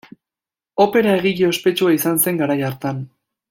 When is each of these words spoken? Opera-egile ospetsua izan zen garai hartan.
Opera-egile 0.85 1.51
ospetsua 1.51 1.93
izan 1.99 2.21
zen 2.25 2.43
garai 2.43 2.57
hartan. 2.73 3.07